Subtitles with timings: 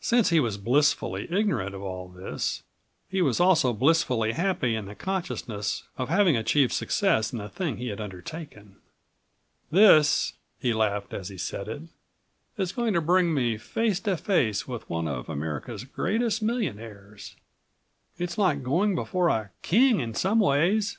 [0.00, 2.64] Since he was blissfully ignorant of all this
[3.08, 7.76] he was also blissfully happy in the consciousness of having achieved success in the thing
[7.76, 8.78] he had undertaken.
[9.70, 11.82] "This," he laughed as he said it,
[12.58, 17.36] "is going to bring me face to face with one of America's greatest millionaires.
[18.18, 20.98] It's like going before a king in some ways.